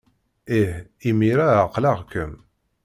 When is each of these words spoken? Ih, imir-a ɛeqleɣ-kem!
Ih, 0.59 0.73
imir-a 1.09 1.47
ɛeqleɣ-kem! 1.63 2.31